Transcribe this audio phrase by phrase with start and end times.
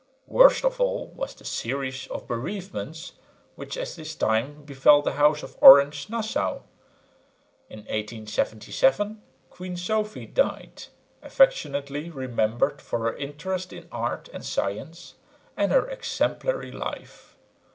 [0.25, 3.13] Worst of all was the series of bereavements
[3.55, 6.61] which at this time befell the House of Orange Nassau.
[7.69, 10.85] In 1877 Queen Sophie died,
[11.21, 15.13] affectionately remembered for her interest in art and science,
[15.55, 17.37] and her exemplary life.